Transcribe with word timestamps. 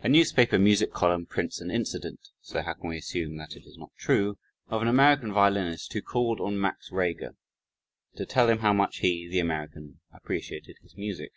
A 0.00 0.10
newspaper 0.10 0.58
music 0.58 0.92
column 0.92 1.24
prints 1.24 1.58
an 1.58 1.70
incident 1.70 2.20
(so 2.42 2.60
how 2.60 2.74
can 2.74 2.90
we 2.90 2.98
assume 2.98 3.38
that 3.38 3.56
it 3.56 3.64
is 3.64 3.78
not 3.78 3.90
true?) 3.96 4.36
of 4.68 4.82
an 4.82 4.88
American 4.88 5.32
violinist 5.32 5.90
who 5.94 6.02
called 6.02 6.38
on 6.38 6.60
Max 6.60 6.90
Reger, 6.92 7.34
to 8.16 8.26
tell 8.26 8.50
him 8.50 8.58
how 8.58 8.74
much 8.74 8.98
he 8.98 9.26
(the 9.26 9.38
American) 9.40 10.00
appreciated 10.12 10.76
his 10.82 10.98
music. 10.98 11.32